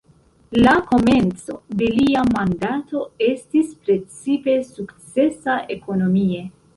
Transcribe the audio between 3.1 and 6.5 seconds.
estis precipe sukcesa ekonomie.